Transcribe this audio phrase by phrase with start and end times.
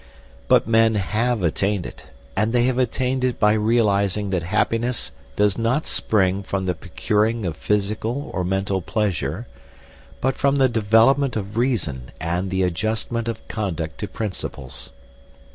[0.47, 2.05] But men have attained it.
[2.35, 7.45] And they have attained it by realising that happiness does not spring from the procuring
[7.45, 9.45] of physical or mental pleasure,
[10.19, 14.91] but from the development of reason and the adjustment of conduct to principles.